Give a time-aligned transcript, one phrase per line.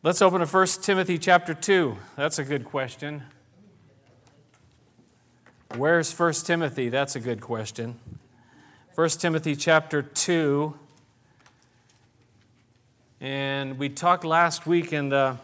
[0.00, 1.96] Let's open to 1 Timothy chapter 2.
[2.14, 3.24] That's a good question.
[5.74, 6.88] Where's 1 Timothy?
[6.88, 7.98] That's a good question.
[8.94, 10.72] 1 Timothy chapter 2.
[13.20, 15.34] And we talked last week and uh,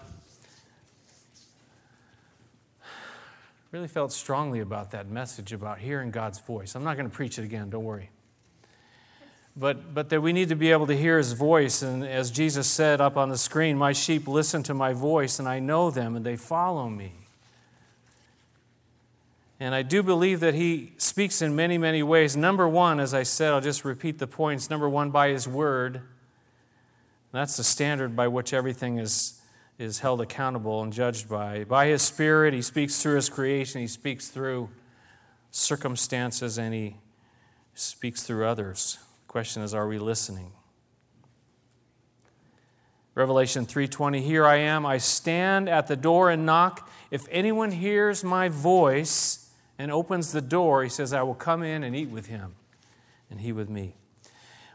[3.73, 6.77] really felt strongly about that message about hearing God's voice.
[6.77, 8.11] I'm not going to preach it again, don't worry
[9.57, 11.83] but, but that we need to be able to hear his voice.
[11.83, 15.49] And as Jesus said up on the screen, My sheep listen to my voice, and
[15.49, 17.13] I know them, and they follow me.
[19.61, 22.37] And I do believe that he speaks in many, many ways.
[22.37, 24.69] Number one, as I said, I'll just repeat the points.
[24.69, 26.03] Number one, by his word.
[27.31, 29.41] That's the standard by which everything is,
[29.79, 31.65] is held accountable and judged by.
[31.65, 34.69] By his spirit, he speaks through his creation, he speaks through
[35.51, 36.97] circumstances, and he
[37.75, 38.99] speaks through others.
[39.35, 40.53] Question is, are we listening?
[43.17, 48.23] Revelation 3:20 Here I am I stand at the door and knock if anyone hears
[48.23, 52.27] my voice and opens the door he says I will come in and eat with
[52.27, 52.55] him
[53.29, 53.97] and he with me.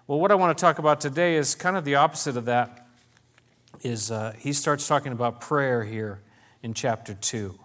[0.07, 2.85] Well what I want to talk about today is kind of the opposite of that
[3.81, 6.19] is uh, he starts talking about prayer here
[6.63, 7.57] in chapter 2.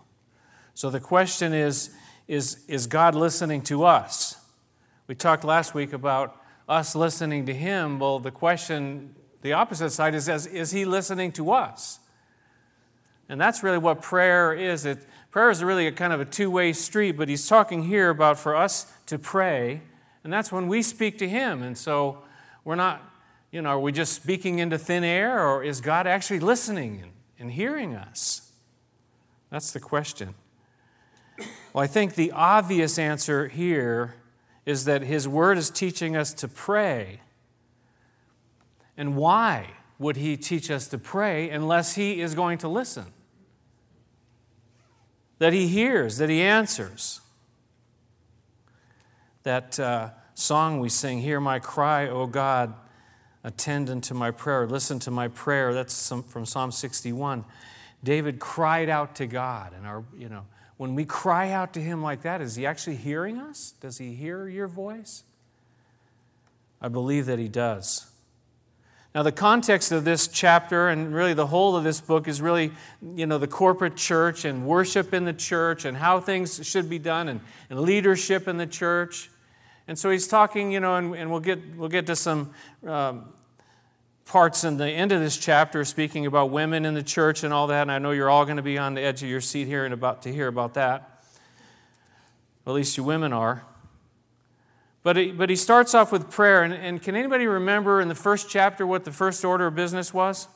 [0.74, 1.90] So the question is
[2.28, 4.36] is is God listening to us?
[5.08, 10.14] We talked last week about us listening to him, well, the question, the opposite side
[10.14, 12.00] is, is he listening to us?
[13.28, 14.84] And that's really what prayer is.
[14.84, 14.98] It,
[15.30, 18.38] prayer is really a kind of a two way street, but he's talking here about
[18.38, 19.82] for us to pray,
[20.22, 21.62] and that's when we speak to him.
[21.62, 22.22] And so
[22.64, 23.02] we're not,
[23.50, 27.12] you know, are we just speaking into thin air, or is God actually listening and,
[27.38, 28.52] and hearing us?
[29.50, 30.34] That's the question.
[31.72, 34.14] Well, I think the obvious answer here
[34.66, 37.20] is that His Word is teaching us to pray.
[38.96, 43.06] And why would He teach us to pray unless He is going to listen?
[45.38, 47.20] That He hears, that He answers.
[49.42, 52.74] That uh, song we sing, Hear My Cry, O God,
[53.42, 55.74] attend unto my prayer, listen to my prayer.
[55.74, 57.44] That's from Psalm 61.
[58.02, 60.44] David cried out to God, and our, you know,
[60.84, 63.72] when we cry out to Him like that, is He actually hearing us?
[63.80, 65.22] Does He hear your voice?
[66.78, 68.06] I believe that He does.
[69.14, 72.70] Now, the context of this chapter and really the whole of this book is really,
[73.14, 76.98] you know, the corporate church and worship in the church and how things should be
[76.98, 77.40] done and,
[77.70, 79.30] and leadership in the church.
[79.88, 82.50] And so he's talking, you know, and, and we'll, get, we'll get to some
[82.86, 83.32] um,
[84.24, 87.66] parts in the end of this chapter speaking about women in the church and all
[87.68, 89.66] that, and I know you're all going to be on the edge of your seat
[89.66, 91.22] here and about to hear about that.
[92.66, 93.64] At least you women are.
[95.02, 98.14] But he, but he starts off with prayer, and, and can anybody remember in the
[98.14, 100.48] first chapter what the first order of business was?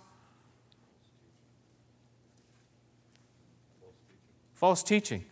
[4.55, 5.25] False teaching.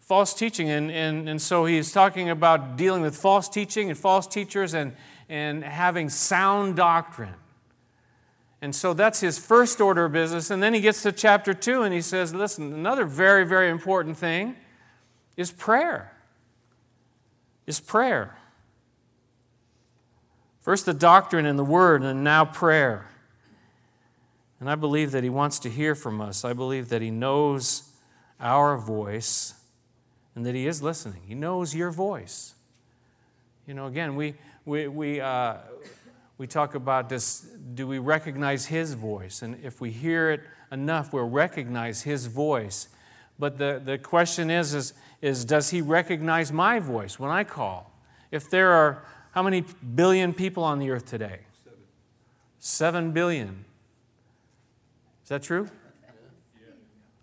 [0.00, 0.70] False teaching.
[0.70, 4.96] And, and, and so he's talking about dealing with false teaching and false teachers and,
[5.28, 7.34] and having sound doctrine.
[8.62, 10.48] And so that's his first order of business.
[10.50, 14.16] And then he gets to chapter two and he says, listen, another very, very important
[14.16, 14.54] thing
[15.36, 16.16] is prayer.
[17.66, 18.38] Is prayer.
[20.60, 23.10] First the doctrine and the word, and now prayer.
[24.60, 26.44] And I believe that he wants to hear from us.
[26.44, 27.82] I believe that he knows
[28.38, 29.54] our voice
[30.36, 31.22] and that he is listening.
[31.26, 32.54] He knows your voice.
[33.66, 34.34] You know, again, we,
[34.64, 35.56] we, we, uh,
[36.42, 39.42] we talk about this do we recognize his voice?
[39.42, 40.40] And if we hear it
[40.72, 42.88] enough, we'll recognize his voice.
[43.38, 47.92] But the, the question is, is, is does he recognize my voice when I call?
[48.32, 49.64] If there are how many
[49.94, 51.42] billion people on the earth today?
[51.62, 51.78] Seven,
[52.58, 53.64] Seven billion.
[55.22, 55.68] Is that true?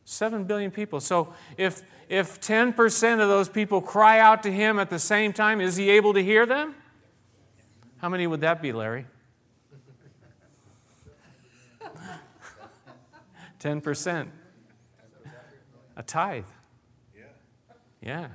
[0.05, 1.01] Seven billion people.
[1.01, 5.59] So if, if 10% of those people cry out to him at the same time,
[5.59, 6.73] is he able to hear them?
[7.99, 9.05] How many would that be, Larry?
[13.59, 14.27] 10%.
[15.97, 16.45] A tithe.
[17.15, 17.23] Yeah.
[18.01, 18.27] Yeah.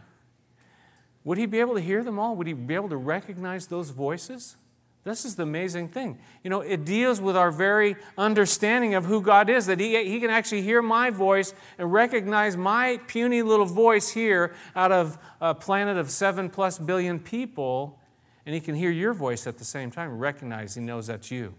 [1.24, 2.36] Would he be able to hear them all?
[2.36, 4.56] Would he be able to recognize those voices?
[5.02, 6.18] This is the amazing thing.
[6.42, 10.20] You know, it deals with our very understanding of who God is, that he, he
[10.20, 15.54] can actually hear my voice and recognize my puny little voice here out of a
[15.54, 17.98] planet of seven plus billion people
[18.46, 21.54] and he can hear your voice at the same time, recognize he knows that's you.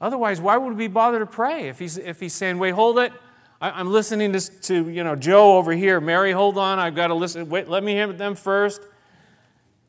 [0.00, 3.12] Otherwise, why would we bother to pray if he's, if he's saying, wait, hold it?
[3.60, 6.00] I, am listening to, to, you know, Joe over here.
[6.00, 6.80] Mary, hold on.
[6.80, 7.48] I've got to listen.
[7.48, 8.82] Wait, let me hear them first.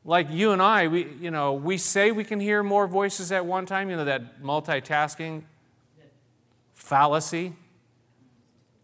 [0.06, 3.44] like you and I, we, you know, we say we can hear more voices at
[3.44, 5.44] one time, you know, that multitasking
[6.76, 7.54] fallacy.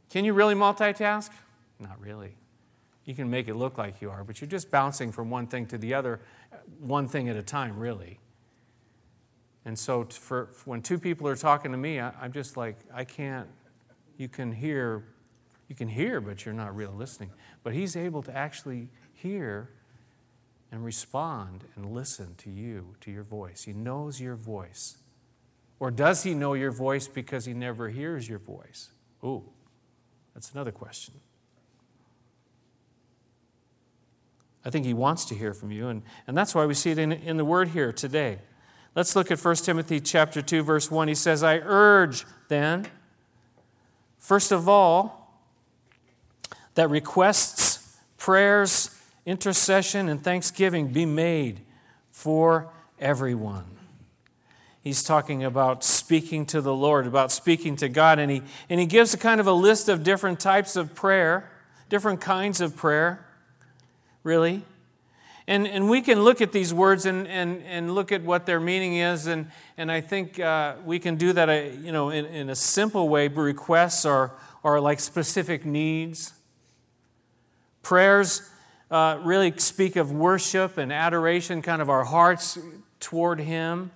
[0.10, 1.30] Can you really multitask?
[1.80, 2.39] Not really.
[3.10, 5.66] You can make it look like you are, but you're just bouncing from one thing
[5.70, 6.20] to the other,
[6.80, 8.20] one thing at a time, really.
[9.66, 13.06] And so, for, when two people are talking to me, I, I'm just like, I
[13.06, 13.48] can't.
[14.18, 15.06] You can hear,
[15.68, 17.32] you can hear, but you're not really listening.
[17.64, 19.72] But he's able to actually hear
[20.72, 23.64] and respond and listen to you, to your voice.
[23.64, 24.98] He knows your voice.
[25.80, 28.92] Or does he know your voice because he never hears your voice?
[29.24, 29.46] Ooh,
[30.36, 31.16] that's another question.
[34.66, 36.98] I think he wants to hear from you, and, and that's why we see it
[36.98, 38.40] in, in the word here today.
[38.96, 41.08] Let's look at 1 Timothy chapter 2, verse 1.
[41.08, 42.88] He says, I urge then,
[44.18, 45.20] first of all,
[46.76, 48.96] that requests, prayers,
[49.26, 51.62] intercession, and thanksgiving be made
[52.12, 53.66] for everyone.
[54.82, 58.86] He's talking about speaking to the Lord, about speaking to God, and he, and he
[58.86, 61.50] gives a kind of a list of different types of prayer,
[61.90, 63.26] different kinds of prayer,
[64.24, 64.64] really.
[65.48, 68.60] And, and we can look at these words and, and, and look at what their
[68.60, 72.26] meaning is, and, and I think uh, we can do that uh, you know, in,
[72.26, 73.28] in a simple way.
[73.30, 74.34] Requests are,
[74.64, 76.34] are like specific needs.
[77.82, 78.48] Prayers
[78.92, 82.60] uh, really speak of worship and adoration, kind of our hearts
[83.00, 83.90] toward Him.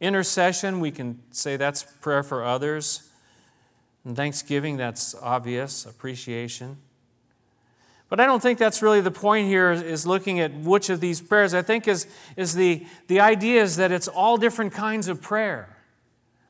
[0.00, 3.10] Intercession, we can say that's prayer for others.
[4.06, 6.78] And thanksgiving, that's obvious, appreciation.
[8.08, 11.20] But I don't think that's really the point here is looking at which of these
[11.20, 11.54] prayers.
[11.54, 12.06] I think is,
[12.36, 15.76] is the, the idea is that it's all different kinds of prayer.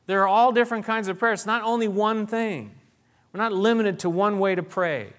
[0.06, 1.32] There are all different kinds of prayer.
[1.32, 2.72] It's not only one thing.
[3.32, 5.12] We're not limited to one way to pray.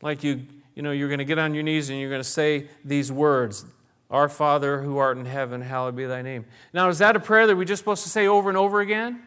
[0.00, 0.42] Like you,
[0.74, 3.10] you know, you're going to get on your knees and you're going to say these
[3.10, 3.64] words
[4.10, 6.44] Our Father who art in heaven, hallowed be thy name.
[6.72, 9.22] Now, is that a prayer that we're just supposed to say over and over again?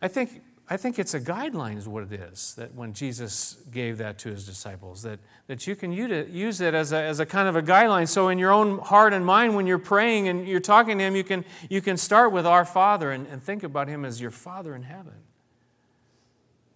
[0.00, 3.98] I think, I think it's a guideline, is what it is, that when Jesus gave
[3.98, 7.48] that to his disciples, that, that you can use it as a, as a kind
[7.48, 8.08] of a guideline.
[8.08, 11.14] So, in your own heart and mind, when you're praying and you're talking to him,
[11.14, 14.30] you can, you can start with Our Father and, and think about him as your
[14.30, 15.12] Father in heaven.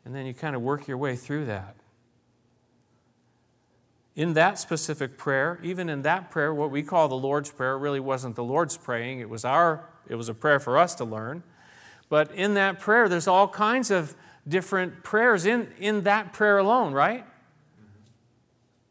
[0.04, 1.74] And then you kind of work your way through that
[4.18, 8.00] in that specific prayer, even in that prayer, what we call the Lord's Prayer really
[8.00, 11.44] wasn't the Lord's praying, it was our it was a prayer for us to learn.
[12.08, 14.14] But in that prayer, there's all kinds of
[14.46, 17.24] different prayers in, in that prayer alone, right?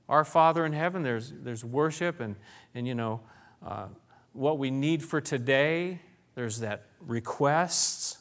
[0.08, 2.36] Our Father in heaven, there's, there's worship and,
[2.76, 3.22] and you know,
[3.66, 3.88] uh,
[4.34, 6.00] what we need for today.
[6.36, 8.20] There's that requests.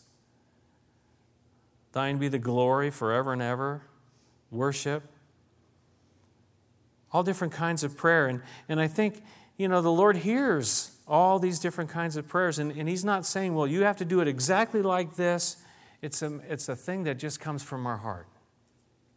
[1.93, 3.83] Thine be the glory forever and ever.
[4.51, 5.03] Worship
[7.17, 8.27] all different kinds of prayer.
[8.27, 9.23] And, and I think,
[9.57, 12.59] you know, the Lord hears all these different kinds of prayers.
[12.59, 15.57] And, and He's not saying, well, you have to do it exactly like this.
[16.03, 18.27] It's a, it's a thing that just comes from our heart,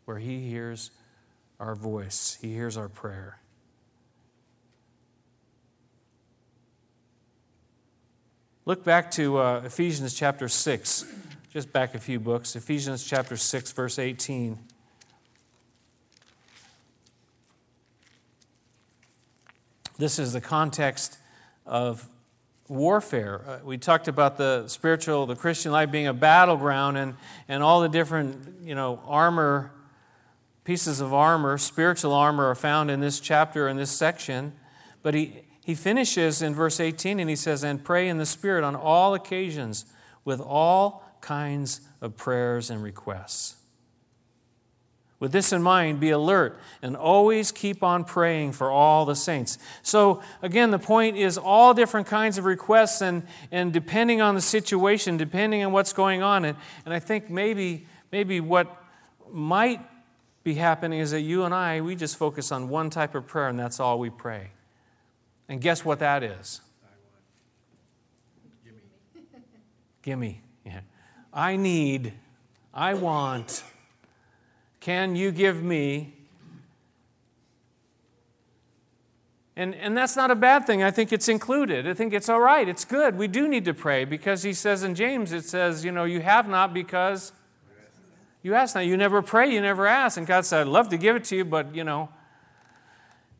[0.05, 0.91] where He hears
[1.59, 3.39] our voice, He hears our prayer.
[8.65, 11.05] Look back to uh, Ephesians chapter 6,
[11.51, 12.55] just back a few books.
[12.55, 14.59] Ephesians chapter 6, verse 18.
[19.97, 21.18] This is the context
[21.69, 22.09] of
[22.67, 23.41] warfare.
[23.47, 27.15] Uh, we talked about the spiritual, the Christian life being a battleground and,
[27.47, 29.71] and all the different, you know, armor,
[30.63, 34.53] pieces of armor, spiritual armor are found in this chapter, in this section.
[35.01, 38.63] But he, he finishes in verse 18 and he says, And pray in the Spirit
[38.63, 39.85] on all occasions
[40.25, 43.55] with all kinds of prayers and requests.
[45.19, 49.57] With this in mind, be alert and always keep on praying for all the saints.
[49.81, 54.41] So, again, the point is all different kinds of requests, and, and depending on the
[54.41, 56.45] situation, depending on what's going on.
[56.45, 58.81] And, and I think maybe, maybe what
[59.29, 59.81] might
[60.43, 63.49] be happening is that you and I, we just focus on one type of prayer,
[63.49, 64.51] and that's all we pray.
[65.49, 66.61] And guess what that is?
[68.63, 68.81] Gimme.
[70.01, 70.41] Gimme.
[70.65, 70.81] Yeah.
[71.33, 72.13] I need,
[72.73, 73.63] I want.
[74.79, 76.13] Can you give me?
[79.55, 80.83] And, and that's not a bad thing.
[80.83, 81.85] I think it's included.
[81.85, 82.67] I think it's all right.
[82.67, 83.17] It's good.
[83.17, 86.21] We do need to pray because he says in James, it says, you know, you
[86.21, 87.33] have not because
[88.41, 88.85] you ask not.
[88.85, 90.17] You never pray, you never ask.
[90.17, 92.07] And God said, I'd love to give it to you, but, you know,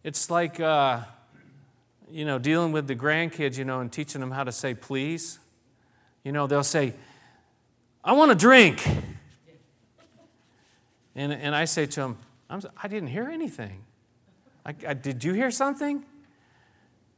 [0.04, 1.02] it's like, uh,
[2.12, 5.40] you know, dealing with the grandkids, you know, and teaching them how to say please.
[6.26, 6.96] You know, they'll say,
[8.04, 8.86] I want a drink.
[11.20, 12.18] And, and I say to him,
[12.50, 13.84] I'm, I did not hear anything.
[14.66, 16.06] I I, did you hear something?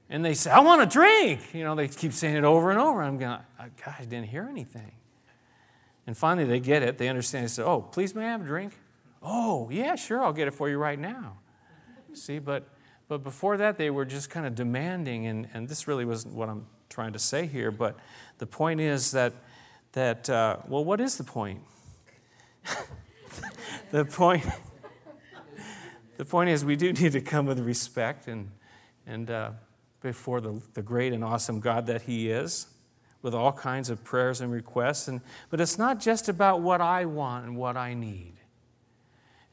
[0.10, 1.54] And they say, I want a drink.
[1.54, 3.04] You know, they keep saying it over and over.
[3.04, 4.92] I'm going, God, I didn't hear anything.
[6.08, 6.98] And finally, they get it.
[6.98, 7.44] They understand.
[7.44, 8.74] They say, Oh, please, may I have a drink?
[9.22, 11.38] Oh, yeah, sure, I'll get it for you right now.
[12.14, 12.68] See, but,
[13.08, 16.50] but before that, they were just kind of demanding, and, and this really wasn't what
[16.50, 18.00] I'm trying to say here, but
[18.40, 19.34] the point is that,
[19.92, 21.62] that uh, well, what is the point?
[23.92, 24.44] the point
[26.18, 28.50] the point is we do need to come with respect and,
[29.06, 29.52] and uh,
[30.02, 32.68] before the, the great and awesome God that He is,
[33.22, 35.08] with all kinds of prayers and requests.
[35.08, 38.34] And, but it's not just about what I want and what I need.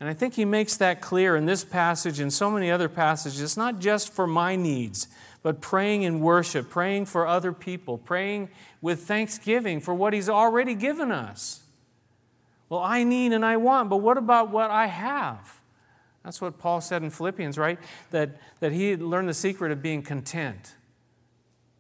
[0.00, 3.40] And I think he makes that clear in this passage and so many other passages.
[3.40, 5.08] It's not just for my needs,
[5.42, 8.48] but praying in worship, praying for other people, praying
[8.80, 11.62] with thanksgiving for what he's already given us.
[12.68, 15.60] Well, I need and I want, but what about what I have?
[16.24, 17.78] That's what Paul said in Philippians, right?
[18.10, 20.74] That, that he learned the secret of being content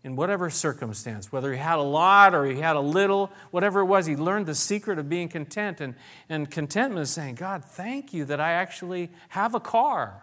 [0.04, 3.86] in whatever circumstance, whether he had a lot or he had a little, whatever it
[3.86, 5.80] was, he learned the secret of being content.
[5.80, 5.94] And,
[6.28, 10.22] and contentment is saying, God, thank you that I actually have a car.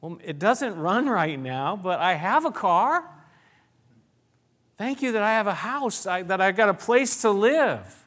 [0.00, 3.04] Well, it doesn't run right now, but I have a car.
[4.76, 8.05] Thank you that I have a house, I, that I've got a place to live.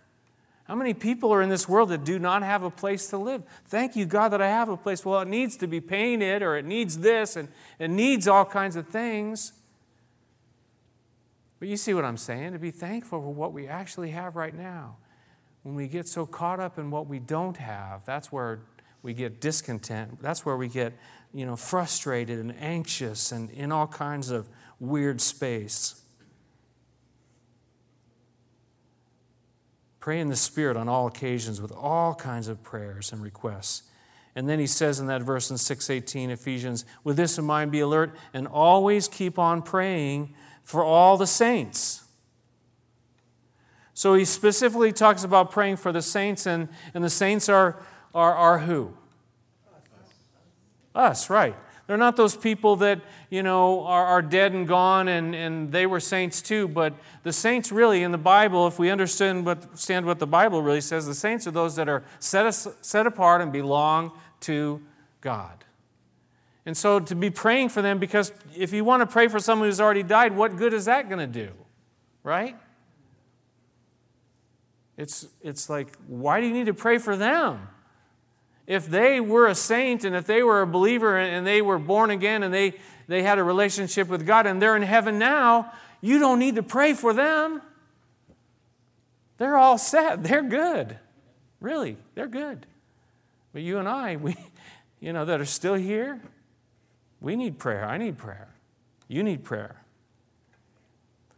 [0.70, 3.42] How many people are in this world that do not have a place to live?
[3.66, 5.04] Thank you, God, that I have a place.
[5.04, 7.48] Well, it needs to be painted or it needs this and
[7.80, 9.54] it needs all kinds of things.
[11.58, 12.54] But you see what I'm saying?
[12.54, 14.98] To be thankful for what we actually have right now.
[15.64, 18.60] When we get so caught up in what we don't have, that's where
[19.02, 20.22] we get discontent.
[20.22, 20.94] That's where we get,
[21.34, 24.48] you know, frustrated and anxious and in all kinds of
[24.80, 25.99] weird space.
[30.00, 33.84] Pray in the Spirit on all occasions with all kinds of prayers and requests.
[34.36, 37.82] And then he says in that verse in 618 Ephesians, with this in mind, be
[37.82, 42.04] alert and always keep on praying for all the saints.
[43.94, 47.76] So he specifically talks about praying for the saints, and, and the saints are,
[48.16, 48.94] are, are who?
[50.96, 51.56] Us, right.
[51.90, 55.88] They're not those people that, you know, are, are dead and gone and, and they
[55.88, 56.68] were saints too.
[56.68, 56.94] But
[57.24, 60.82] the saints really in the Bible, if we understand what, understand what the Bible really
[60.82, 64.80] says, the saints are those that are set, set apart and belong to
[65.22, 65.66] God.
[66.64, 69.68] And so to be praying for them, because if you want to pray for someone
[69.68, 71.52] who's already died, what good is that going to do?
[72.22, 72.56] Right?
[74.96, 77.68] It's, it's like, why do you need to pray for them?
[78.70, 82.12] If they were a saint and if they were a believer and they were born
[82.12, 82.76] again and they,
[83.08, 86.62] they had a relationship with God and they're in heaven now, you don't need to
[86.62, 87.64] pray for them.
[89.40, 90.22] They're all set.
[90.24, 91.00] They're good.
[91.60, 92.66] Really, they're good.
[93.52, 94.38] But you and I, we,
[95.02, 96.22] you know, that are still here,
[97.20, 97.84] we need prayer.
[97.84, 98.50] I need prayer.
[99.08, 99.82] You need prayer.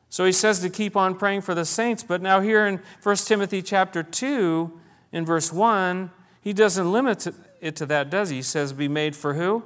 [0.10, 3.16] So he says to keep on praying for the saints, but now here in 1
[3.16, 4.80] Timothy chapter 2,
[5.14, 6.12] in verse 1,
[6.42, 7.28] he doesn't limit
[7.62, 8.38] it to that, does he?
[8.38, 9.64] He says, be made for who?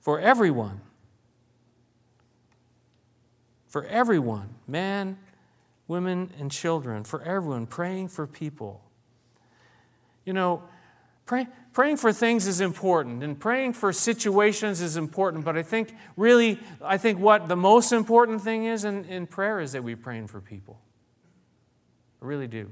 [0.00, 0.82] For everyone.
[3.66, 5.18] For everyone man,
[5.88, 7.04] women, and children.
[7.04, 7.66] For everyone.
[7.66, 8.82] Praying for people.
[10.26, 10.62] You know,
[11.24, 15.94] pray, praying for things is important, and praying for situations is important, but I think
[16.16, 19.96] really, I think what the most important thing is in, in prayer is that we're
[19.96, 20.80] praying for people.
[22.20, 22.70] I really do.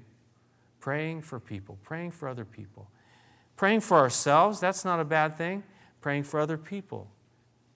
[0.87, 2.87] Praying for people, praying for other people.
[3.57, 5.65] Praying for ourselves, that's not a bad thing.
[6.01, 7.09] Praying for other people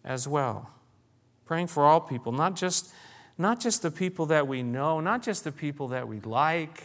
[0.05, 0.71] as well.
[1.45, 2.93] Praying for all people, not just,
[3.37, 6.85] not just the people that we know, not just the people that we like,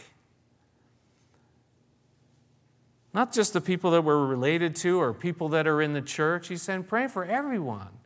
[3.14, 6.48] not just the people that we're related to or people that are in the church.
[6.48, 8.00] He's saying, pray for everyone.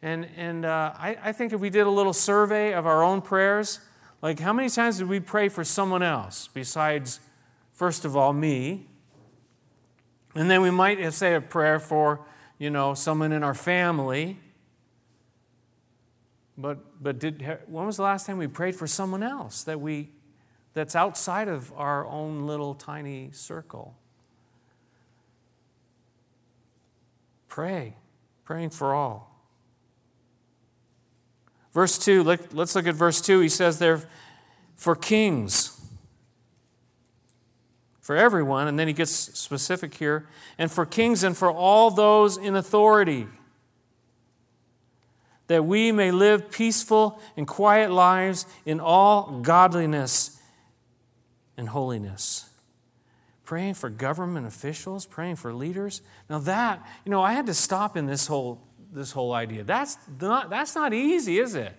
[0.00, 3.20] And, and uh, I, I think if we did a little survey of our own
[3.20, 3.80] prayers,
[4.20, 7.20] like, how many times did we pray for someone else besides,
[7.72, 8.86] first of all, me?
[10.34, 12.26] And then we might say a prayer for,
[12.58, 14.38] you know, someone in our family.
[16.56, 20.10] But, but did, when was the last time we prayed for someone else that we,
[20.74, 23.96] that's outside of our own little tiny circle?
[27.48, 27.94] Pray,
[28.44, 29.27] praying for all.
[31.72, 33.40] Verse 2, let's look at verse 2.
[33.40, 34.02] He says there,
[34.76, 35.78] for kings,
[38.00, 42.36] for everyone, and then he gets specific here, and for kings and for all those
[42.36, 43.26] in authority,
[45.48, 50.40] that we may live peaceful and quiet lives in all godliness
[51.56, 52.48] and holiness.
[53.48, 56.02] praying for government officials, praying for leaders.
[56.28, 58.60] Now that, you know, I had to stop in this whole
[58.92, 59.64] this whole idea.
[59.64, 61.74] That's not that's not easy, is it?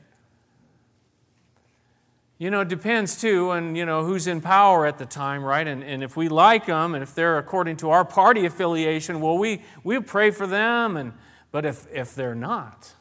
[2.39, 5.67] You know, it depends too on, you know, who's in power at the time, right?
[5.67, 9.37] And, and if we like them and if they're according to our party affiliation, well,
[9.37, 10.95] we, we pray for them.
[10.95, 11.11] And,
[11.51, 12.93] but if, if they're not,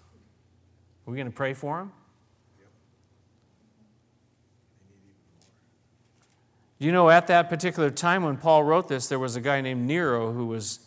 [1.07, 1.93] are we going to pray for them?
[6.81, 9.87] You know, at that particular time when Paul wrote this, there was a guy named
[9.87, 10.81] Nero who was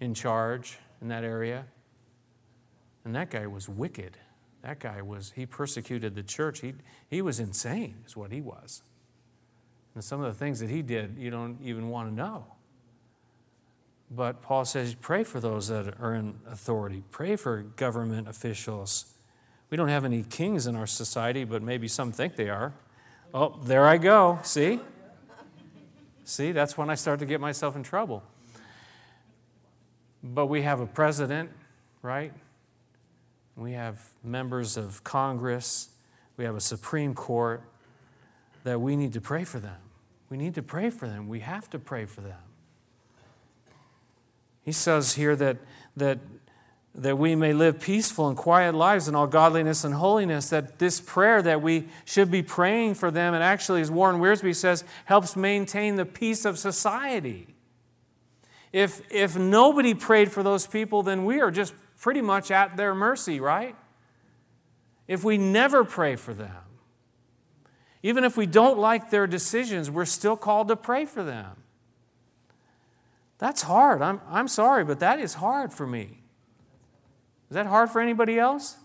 [0.00, 1.64] in charge in that area.
[3.04, 4.16] And that guy was wicked.
[4.62, 6.60] That guy was, he persecuted the church.
[6.60, 6.74] He,
[7.08, 8.82] he was insane, is what he was.
[9.94, 12.44] And some of the things that he did, you don't even want to know.
[14.10, 19.14] But Paul says, pray for those that are in authority, pray for government officials.
[19.70, 22.74] We don't have any kings in our society, but maybe some think they are.
[23.32, 24.40] Oh, there I go.
[24.42, 24.80] See?
[26.24, 28.22] See, that's when I start to get myself in trouble.
[30.22, 31.50] But we have a president,
[32.02, 32.32] right?
[33.56, 35.90] We have members of Congress.
[36.36, 37.62] We have a Supreme Court
[38.64, 39.76] that we need to pray for them.
[40.28, 41.28] We need to pray for them.
[41.28, 42.38] We have to pray for them.
[44.62, 45.56] He says here that,
[45.96, 46.18] that,
[46.94, 51.00] that we may live peaceful and quiet lives in all godliness and holiness, that this
[51.00, 55.34] prayer that we should be praying for them, and actually, as Warren Wiersbe says, helps
[55.34, 57.48] maintain the peace of society.
[58.72, 62.94] If, if nobody prayed for those people, then we are just pretty much at their
[62.94, 63.76] mercy, right?
[65.06, 66.56] If we never pray for them,
[68.02, 71.56] even if we don't like their decisions, we're still called to pray for them.
[73.38, 74.02] That's hard.
[74.02, 76.22] I'm, I'm sorry, but that is hard for me.
[77.50, 78.76] Is that hard for anybody else?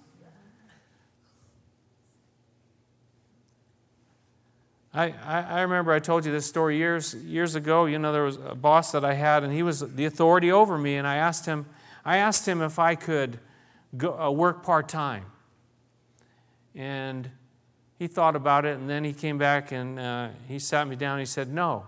[4.93, 7.85] I, I, remember I told you this story years, years ago.
[7.85, 10.77] You know, there was a boss that I had, and he was the authority over
[10.77, 11.65] me, and I asked him,
[12.05, 13.39] I asked him if I could
[13.97, 15.25] go, uh, work part time.
[16.75, 17.29] And
[17.97, 21.13] he thought about it, and then he came back and uh, he sat me down.
[21.13, 21.85] And he said, No.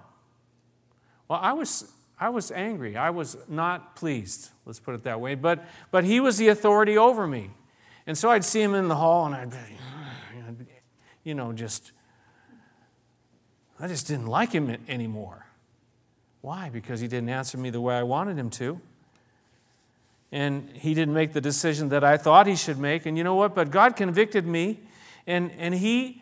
[1.28, 2.96] Well, I was, I was angry.
[2.96, 5.36] I was not pleased, let's put it that way.
[5.36, 7.52] But, but he was the authority over me.
[8.08, 9.54] And so I'd see him in the hall, and I'd,
[11.26, 11.92] you know, just,
[13.78, 15.46] I just didn't like him anymore.
[16.40, 16.70] Why?
[16.70, 18.80] Because he didn't answer me the way I wanted him to
[20.32, 23.06] and he didn't make the decision that I thought he should make.
[23.06, 23.56] And you know what?
[23.56, 24.80] But God convicted me,
[25.26, 26.22] and, and he.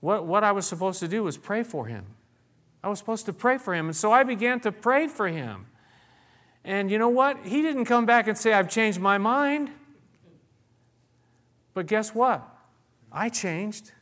[0.00, 2.06] What, what I was supposed to do was pray for him.
[2.82, 3.86] I was supposed to pray for him.
[3.86, 5.66] And so I began to pray for him.
[6.64, 7.38] And you know what?
[7.44, 9.70] He didn't come back and say, I've changed my mind.
[11.74, 12.46] But guess what?
[13.10, 13.92] I changed.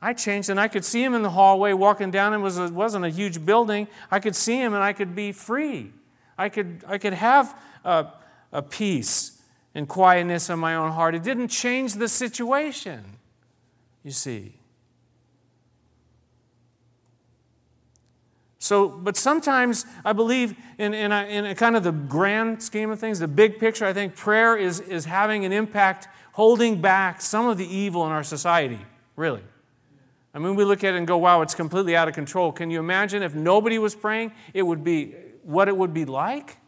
[0.00, 2.32] I changed and I could see him in the hallway walking down.
[2.32, 3.88] It, was, it wasn't a huge building.
[4.10, 5.92] I could see him and I could be free.
[6.36, 8.12] I could, I could have a,
[8.52, 9.42] a peace
[9.74, 11.14] and quietness in my own heart.
[11.14, 13.04] It didn't change the situation,
[14.04, 14.54] you see.
[18.60, 22.90] So, but sometimes I believe in, in, a, in a kind of the grand scheme
[22.90, 27.20] of things, the big picture, I think prayer is, is having an impact, holding back
[27.20, 28.80] some of the evil in our society,
[29.16, 29.42] really.
[30.38, 32.52] I mean, we look at it and go, wow, it's completely out of control.
[32.52, 36.58] Can you imagine if nobody was praying, it would be what it would be like?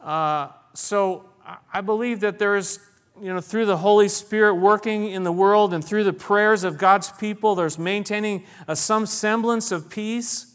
[0.00, 1.24] Uh, so
[1.72, 2.80] I believe that there's,
[3.22, 6.78] you know, through the Holy Spirit working in the world and through the prayers of
[6.78, 10.52] God's people, there's maintaining a, some semblance of peace.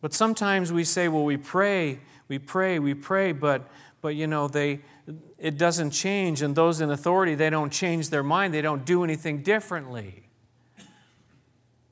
[0.00, 3.68] But sometimes we say, well, we pray, we pray, we pray, but,
[4.00, 4.80] but you know, they,
[5.38, 9.04] it doesn't change, and those in authority, they don't change their mind, they don't do
[9.04, 10.28] anything differently.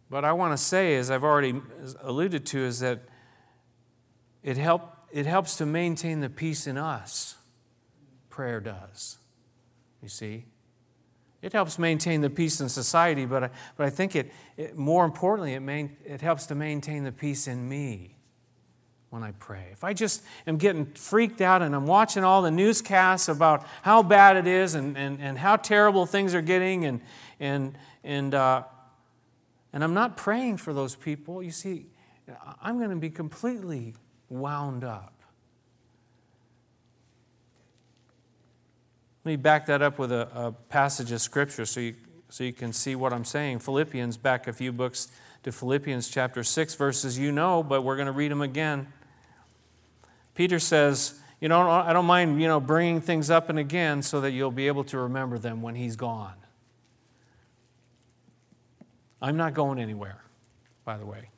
[0.09, 1.61] But I want to say, as I've already
[2.01, 3.01] alluded to, is that
[4.43, 7.37] it, help, it helps to maintain the peace in us.
[8.29, 9.19] Prayer does.
[10.03, 10.45] You see?
[11.41, 15.05] It helps maintain the peace in society, but I, but I think it, it more
[15.05, 18.17] importantly, it, main, it helps to maintain the peace in me
[19.13, 19.67] when I pray.
[19.73, 24.03] If I just am getting freaked out and I'm watching all the newscasts about how
[24.03, 27.03] bad it is and, and, and how terrible things are getting, and,
[27.39, 28.63] and, and, uh,
[29.75, 31.85] and I'm not praying for those people, you see,
[32.63, 33.95] I'm going to be completely
[34.31, 35.13] wound up.
[39.27, 41.97] Let me back that up with a, a passage of Scripture so you,
[42.31, 43.59] so you can see what I'm saying.
[43.59, 45.09] Philippians, back a few books
[45.43, 48.91] to Philippians chapter 6, verses you know, but we're going to read them again.
[50.35, 54.21] Peter says, you know, I don't mind, you know, bringing things up and again so
[54.21, 56.35] that you'll be able to remember them when he's gone.
[59.21, 60.23] I'm not going anywhere,
[60.85, 61.31] by the way.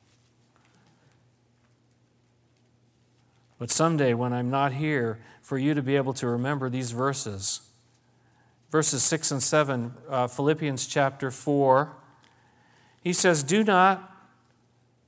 [3.58, 7.60] But someday, when I'm not here, for you to be able to remember these verses.
[8.70, 11.94] Verses 6 and 7, uh, Philippians chapter 4,
[13.02, 14.13] he says, Do not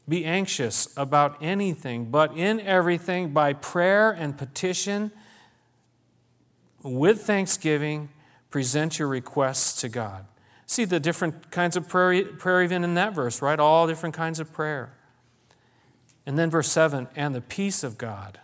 [0.09, 5.11] be anxious about anything, but in everything, by prayer and petition,
[6.83, 8.09] with thanksgiving,
[8.51, 10.27] present your requests to God.
[10.67, 13.59] See the different kinds of prayer, prayer even in that verse, right?
[13.59, 14.93] All different kinds of prayer.
[16.25, 18.41] And then verse 7 and the peace of God,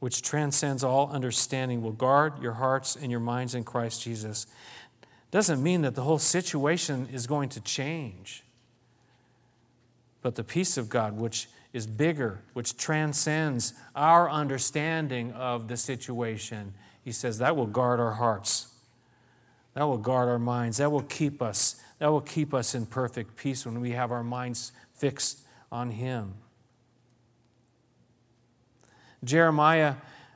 [0.00, 4.46] which transcends all understanding, will guard your hearts and your minds in Christ Jesus.
[5.30, 8.44] Doesn't mean that the whole situation is going to change.
[10.22, 16.74] But the peace of God, which is bigger, which transcends our understanding of the situation,
[17.04, 18.68] he says that will guard our hearts.
[19.74, 20.78] That will guard our minds.
[20.78, 21.80] That will keep us.
[21.98, 26.34] That will keep us in perfect peace when we have our minds fixed on him.
[29.22, 29.94] Jeremiah,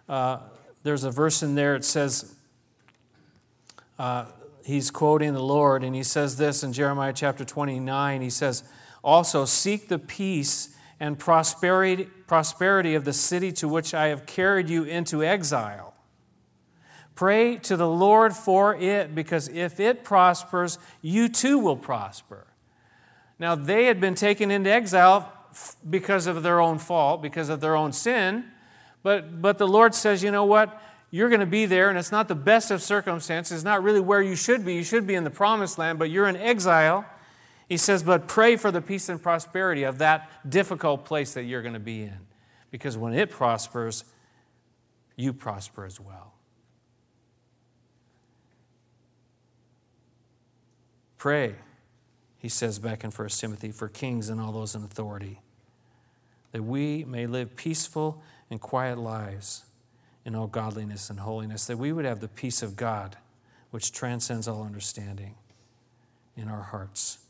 [0.09, 0.39] uh,
[0.83, 2.35] there's a verse in there, it says,
[3.99, 4.27] uh,
[4.65, 8.21] he's quoting the Lord, and he says this in Jeremiah chapter 29.
[8.21, 8.65] He says,
[9.05, 14.71] Also, seek the peace and prosperity, prosperity of the city to which I have carried
[14.71, 15.95] you into exile.
[17.15, 22.47] Pray to the Lord for it, because if it prospers, you too will prosper.
[23.39, 25.31] Now, they had been taken into exile
[25.89, 28.47] because of their own fault, because of their own sin.
[29.03, 30.81] But, but the Lord says, you know what?
[31.11, 33.59] You're going to be there, and it's not the best of circumstances.
[33.59, 34.75] It's not really where you should be.
[34.75, 37.05] You should be in the promised land, but you're in exile.
[37.69, 41.63] He says, but pray for the peace and prosperity of that difficult place that you're
[41.63, 42.19] going to be in.
[42.71, 44.05] Because when it prospers,
[45.17, 46.35] you prosper as well.
[51.17, 51.55] Pray,
[52.37, 55.41] he says back in 1 Timothy, for kings and all those in authority,
[56.53, 59.65] that we may live peaceful and quiet lives
[60.27, 63.17] in all godliness and holiness, that we would have the peace of God,
[63.71, 65.35] which transcends all understanding,
[66.37, 67.24] in our hearts.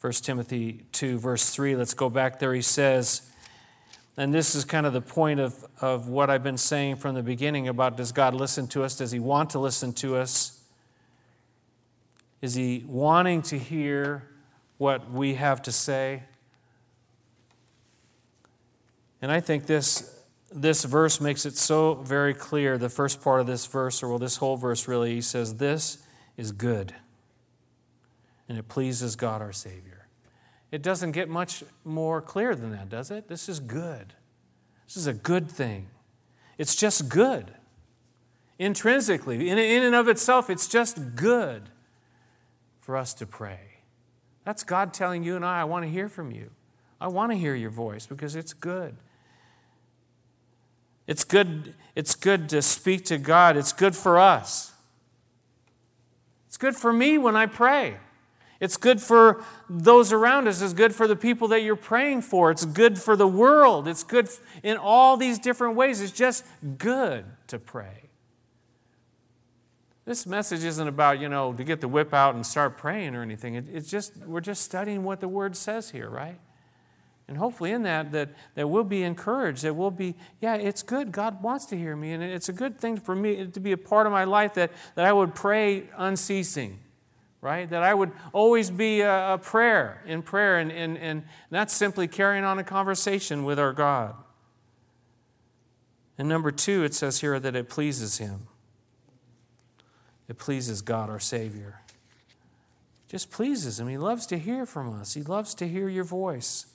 [0.00, 2.52] 1 Timothy 2, verse 3, let's go back there.
[2.54, 3.22] He says,
[4.16, 7.22] and this is kind of the point of, of what I've been saying from the
[7.22, 8.96] beginning about does God listen to us?
[8.96, 10.62] Does He want to listen to us?
[12.40, 14.28] Is He wanting to hear
[14.78, 16.22] what we have to say?
[19.20, 22.78] And I think this, this verse makes it so very clear.
[22.78, 25.98] The first part of this verse, or well, this whole verse really, he says, This
[26.36, 26.94] is good.
[28.48, 30.06] And it pleases God our Savior.
[30.70, 33.28] It doesn't get much more clear than that, does it?
[33.28, 34.14] This is good.
[34.86, 35.88] This is a good thing.
[36.58, 37.52] It's just good.
[38.58, 41.68] Intrinsically, in, in and of itself, it's just good
[42.80, 43.60] for us to pray.
[44.44, 46.50] That's God telling you and I, I want to hear from you.
[47.00, 48.96] I want to hear your voice because it's good.
[51.06, 53.56] It's good, it's good to speak to God.
[53.56, 54.72] It's good for us.
[56.46, 57.98] It's good for me when I pray.
[58.60, 60.62] It's good for those around us.
[60.62, 62.50] It's good for the people that you're praying for.
[62.50, 63.86] It's good for the world.
[63.86, 64.28] It's good
[64.62, 66.00] in all these different ways.
[66.00, 66.44] It's just
[66.78, 68.06] good to pray.
[70.06, 73.22] This message isn't about, you know, to get the whip out and start praying or
[73.22, 73.56] anything.
[73.56, 76.38] it's just, we're just studying what the word says here, right?
[77.28, 81.10] And hopefully, in that, that, that we'll be encouraged, that we'll be, yeah, it's good.
[81.10, 82.12] God wants to hear me.
[82.12, 84.70] And it's a good thing for me to be a part of my life that,
[84.94, 86.78] that I would pray unceasing,
[87.46, 87.70] right?
[87.70, 92.08] That I would always be a, a prayer, in prayer, and, and, and not simply
[92.08, 94.16] carrying on a conversation with our God.
[96.18, 98.48] And number two, it says here that it pleases Him.
[100.28, 101.82] It pleases God, our Savior.
[103.06, 103.86] It just pleases Him.
[103.86, 106.66] He loves to hear from us, He loves to hear your voice.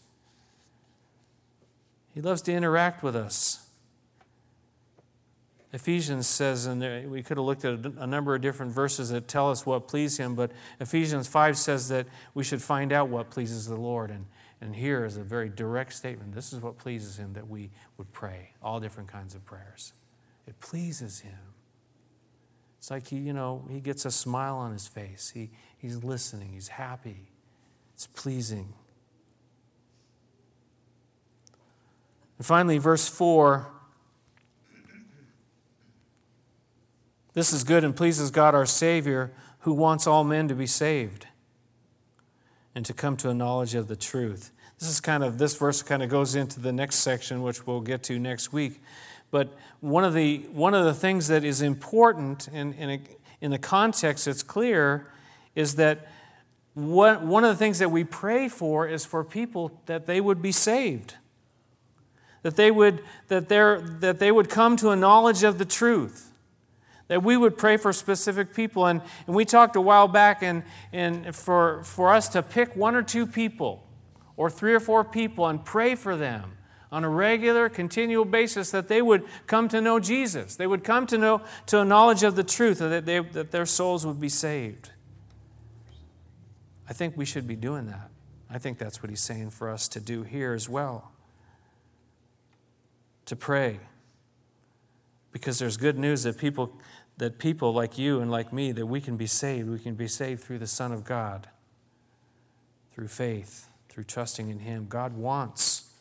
[2.14, 3.68] He loves to interact with us.
[5.74, 9.50] Ephesians says, and we could have looked at a number of different verses that tell
[9.50, 13.68] us what pleased him, but Ephesians 5 says that we should find out what pleases
[13.68, 14.12] the Lord.
[14.12, 14.26] And,
[14.60, 16.34] and here is a very direct statement.
[16.34, 19.94] This is what pleases him that we would pray, all different kinds of prayers.
[20.46, 21.40] It pleases him.
[22.78, 25.32] It's like he, you know, he gets a smile on his face.
[25.34, 27.30] He, he's listening, he's happy.
[27.94, 28.74] It's pleasing.
[32.38, 33.72] And finally, verse 4
[37.34, 41.28] this is good and pleases God our Savior, who wants all men to be saved
[42.76, 44.52] and to come to a knowledge of the truth.
[44.80, 47.82] this is kind of, this verse kind of goes into the next section, which we'll
[47.82, 48.82] get to next week.
[49.30, 53.02] But one of the, one of the things that is important in, in, a,
[53.40, 55.08] in the context it's clear
[55.56, 56.08] is that
[56.74, 60.42] what, one of the things that we pray for is for people that they would
[60.42, 61.16] be saved
[62.44, 66.31] that they would, that that they would come to a knowledge of the truth
[67.12, 68.86] that we would pray for specific people.
[68.86, 72.96] And, and we talked a while back and, and for, for us to pick one
[72.96, 73.86] or two people
[74.38, 76.54] or three or four people and pray for them
[76.90, 80.56] on a regular continual basis that they would come to know jesus.
[80.56, 83.66] They would come to know to a knowledge of the truth that, they, that their
[83.66, 84.92] souls would be saved.
[86.88, 88.10] I think we should be doing that.
[88.50, 91.12] I think that's what he's saying for us to do here as well.
[93.26, 93.82] To pray.
[95.32, 96.74] Because there's good news that people
[97.18, 99.70] that people like you and like me that we can be saved.
[99.70, 101.48] We can be saved through the Son of God.
[102.94, 104.88] Through faith, through trusting in him.
[104.90, 105.92] God wants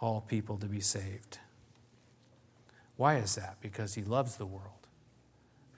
[0.00, 1.38] all people to be saved.
[2.96, 3.56] Why is that?
[3.60, 4.86] Because he loves the world.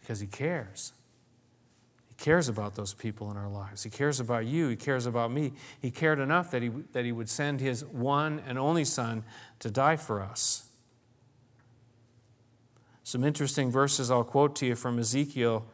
[0.01, 0.93] Because he cares
[2.09, 3.83] He cares about those people in our lives.
[3.83, 4.69] He cares about you.
[4.69, 5.53] He cares about me.
[5.81, 9.25] He cared enough that he, that he would send his one and only Son
[9.61, 10.69] to die for us.
[13.13, 15.67] Some interesting verses I'll quote to you from Ezekiel.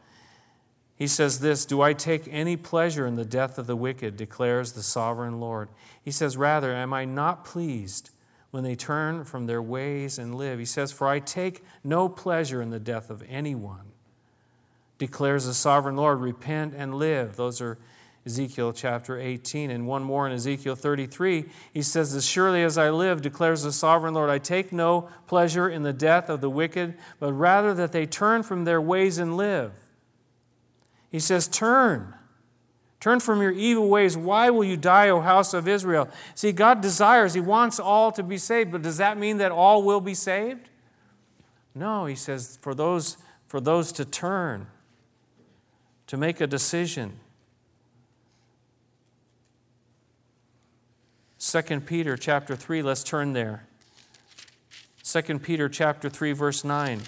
[0.97, 4.73] He says this Do I take any pleasure in the death of the wicked, declares
[4.73, 5.69] the sovereign Lord.
[6.03, 8.09] He says, Rather, am I not pleased
[8.51, 10.59] when they turn from their ways and live?
[10.59, 13.93] He says, For I take no pleasure in the death of anyone
[14.97, 17.37] declares the sovereign Lord, repent and live.
[17.37, 17.77] Those are
[18.29, 19.71] Ezekiel chapter 18.
[19.71, 23.71] And one more in Ezekiel 33, he says, As surely as I live, declares the
[23.71, 27.91] sovereign Lord, I take no pleasure in the death of the wicked, but rather that
[27.91, 29.71] they turn from their ways and live.
[31.09, 32.13] He says, Turn.
[32.99, 34.15] Turn from your evil ways.
[34.15, 36.07] Why will you die, O house of Israel?
[36.35, 39.81] See, God desires, He wants all to be saved, but does that mean that all
[39.81, 40.69] will be saved?
[41.73, 44.67] No, He says, for those, for those to turn
[46.05, 47.19] to make a decision.
[51.39, 53.63] 2 Peter chapter 3, let's turn there.
[55.03, 57.01] 2 Peter chapter 3 verse 9.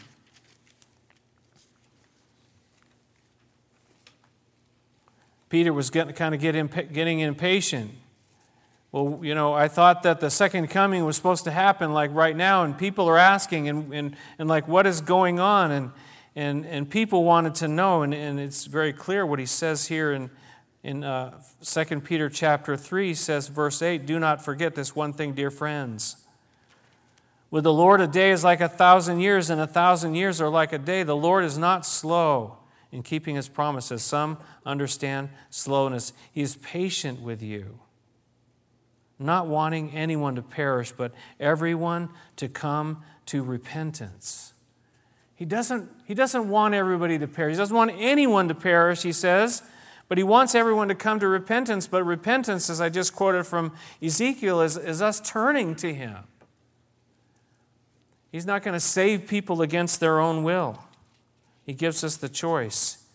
[5.49, 7.91] Peter was getting, kind of get getting impatient.
[8.93, 12.35] Well, you know, I thought that the second coming was supposed to happen like right
[12.35, 15.71] now, and people are asking, and, and, and like, what is going on?
[15.71, 15.91] And,
[16.37, 20.13] and, and people wanted to know, and, and it's very clear what he says here
[20.13, 20.29] in,
[20.83, 25.33] in uh, 2 Peter chapter 3 says, verse 8, Do not forget this one thing,
[25.33, 26.17] dear friends.
[27.51, 30.49] With the Lord, a day is like a thousand years, and a thousand years are
[30.49, 31.03] like a day.
[31.03, 32.57] The Lord is not slow
[32.91, 34.01] in keeping his promises.
[34.01, 36.13] Some understand slowness.
[36.31, 37.79] He is patient with you,
[39.19, 44.53] not wanting anyone to perish, but everyone to come to repentance.
[45.35, 47.55] He doesn't, he doesn't want everybody to perish.
[47.55, 49.61] He doesn't want anyone to perish, he says,
[50.11, 51.87] but he wants everyone to come to repentance.
[51.87, 53.71] But repentance, as I just quoted from
[54.01, 56.17] Ezekiel, is, is us turning to him.
[58.29, 60.83] He's not going to save people against their own will,
[61.65, 63.05] he gives us the choice.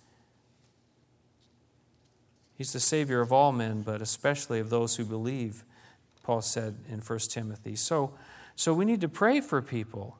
[2.56, 5.64] He's the Savior of all men, but especially of those who believe,
[6.22, 7.76] Paul said in 1 Timothy.
[7.76, 8.14] So,
[8.54, 10.16] so we need to pray for people.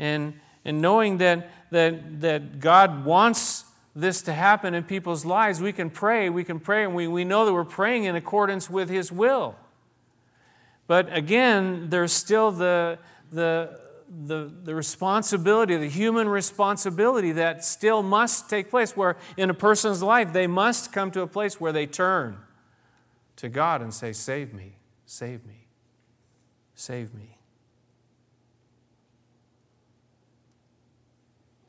[0.00, 5.72] And and knowing that, that, that God wants this to happen in people's lives, we
[5.72, 8.88] can pray, we can pray, and we, we know that we're praying in accordance with
[8.88, 9.56] His will.
[10.86, 12.98] But again, there's still the,
[13.32, 13.80] the,
[14.26, 20.02] the, the responsibility, the human responsibility that still must take place, where in a person's
[20.02, 22.38] life, they must come to a place where they turn
[23.36, 24.76] to God and say, Save me,
[25.06, 25.66] save me,
[26.74, 27.39] save me.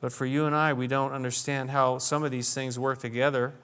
[0.02, 3.54] But for you and I, we don't understand how some of these things work together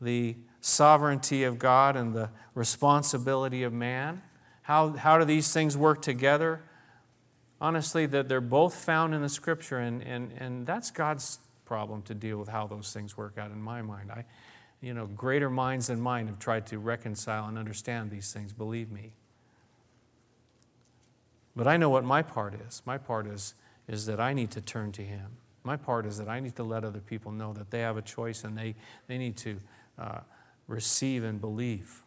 [0.00, 4.20] the sovereignty of God and the responsibility of man.
[4.62, 6.60] How, how do these things work together?
[7.60, 12.14] Honestly, that they're both found in the scripture, and, and, and that's God's problem to
[12.14, 14.10] deal with how those things work out in my mind.
[14.10, 14.24] I,
[14.82, 18.90] you know, greater minds than mine have tried to reconcile and understand these things, believe
[18.90, 19.12] me.
[21.54, 22.82] But I know what my part is.
[22.84, 23.54] My part is,
[23.88, 25.38] is that I need to turn to Him.
[25.66, 28.02] My part is that I need to let other people know that they have a
[28.02, 28.76] choice and they,
[29.08, 29.58] they need to
[29.98, 30.20] uh,
[30.68, 32.04] receive and believe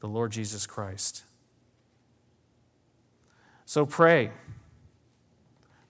[0.00, 1.22] the Lord Jesus Christ.
[3.64, 4.32] So pray.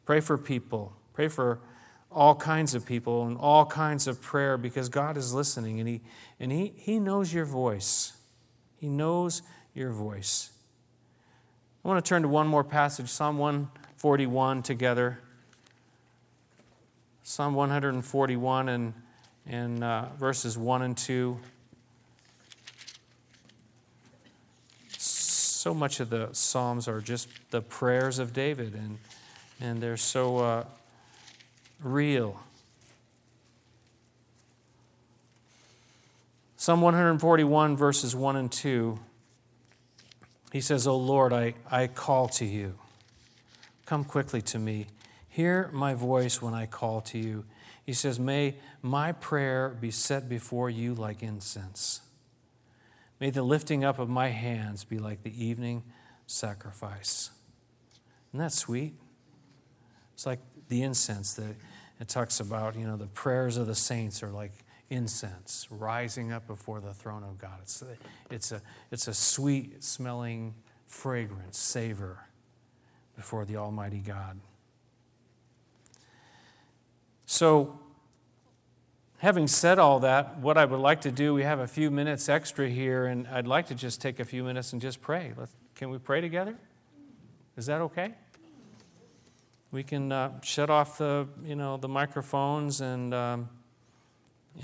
[0.05, 0.93] Pray for people.
[1.13, 1.59] Pray for
[2.13, 6.01] all kinds of people and all kinds of prayer because God is listening and He,
[6.39, 8.13] and he, he knows your voice.
[8.77, 9.43] He knows
[9.75, 10.53] your voice.
[11.85, 15.19] I want to turn to one more passage, Psalm 141 together.
[17.29, 18.95] Psalm 141 and,
[19.49, 21.37] and uh, verses 1 and 2.
[24.97, 28.99] So much of the Psalms are just the prayers of David, and,
[29.61, 30.65] and they're so uh,
[31.83, 32.41] real.
[36.57, 39.01] Psalm 141, verses 1 and 2,
[40.53, 42.79] he says, O Lord, I, I call to you.
[43.85, 44.87] Come quickly to me.
[45.37, 47.45] Hear my voice when I call to you.
[47.85, 52.01] He says, May my prayer be set before you like incense.
[53.21, 55.83] May the lifting up of my hands be like the evening
[56.27, 57.29] sacrifice.
[58.31, 58.95] Isn't that sweet?
[60.15, 60.39] It's like
[60.71, 61.55] the incense that
[62.01, 64.53] it talks about, you know, the prayers of the saints are like
[64.89, 67.59] incense rising up before the throne of God.
[67.61, 67.87] It's a,
[68.31, 70.55] it's a, it's a sweet smelling
[70.87, 72.21] fragrance, savor
[73.17, 74.41] before the Almighty God.
[77.27, 77.79] So,
[79.19, 82.29] having said all that, what I would like to do, we have a few minutes
[82.29, 85.33] extra here, and I'd like to just take a few minutes and just pray.
[85.37, 86.57] Let's, can we pray together?
[87.57, 88.15] Is that okay?
[89.73, 93.13] We can uh, shut off the, you know, the microphones and.
[93.13, 93.49] Um,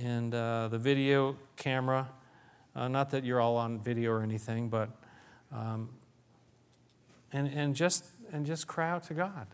[0.01, 2.09] and uh, the video camera.
[2.75, 4.90] Uh, not that you're all on video or anything, but
[5.53, 5.90] um,
[7.33, 9.46] and and just and just cry out to God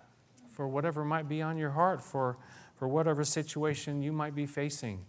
[0.53, 2.37] for whatever might be on your heart, for
[2.79, 5.05] for whatever situation you might be facing.